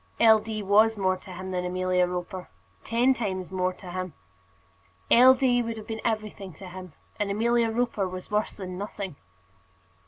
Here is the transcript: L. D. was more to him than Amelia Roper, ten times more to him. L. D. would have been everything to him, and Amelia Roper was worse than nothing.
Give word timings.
L. 0.19 0.39
D. 0.39 0.63
was 0.63 0.97
more 0.97 1.15
to 1.17 1.29
him 1.33 1.51
than 1.51 1.63
Amelia 1.63 2.07
Roper, 2.07 2.49
ten 2.83 3.13
times 3.13 3.51
more 3.51 3.71
to 3.73 3.91
him. 3.91 4.13
L. 5.11 5.35
D. 5.35 5.61
would 5.61 5.77
have 5.77 5.85
been 5.85 6.01
everything 6.03 6.53
to 6.53 6.69
him, 6.69 6.93
and 7.19 7.29
Amelia 7.29 7.69
Roper 7.69 8.07
was 8.09 8.31
worse 8.31 8.55
than 8.55 8.79
nothing. 8.79 9.15